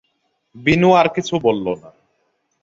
বিনু 0.55 0.89
আর 0.93 1.07
কিছু 1.15 1.35
বলল 1.39 1.65
না। 1.81 1.89